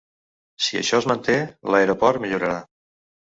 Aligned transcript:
Si 0.67 0.79
això 0.79 0.99
es 1.01 1.07
manté, 1.11 1.35
l’aeroport 1.75 2.25
millorarà. 2.25 2.57